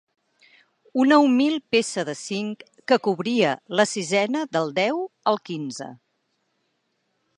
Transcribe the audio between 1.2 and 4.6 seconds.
humil peça de cinc que cobria la sisena